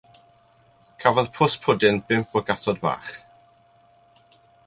[1.03, 3.13] Cafodd Pws Pwdin bump o gathod bach.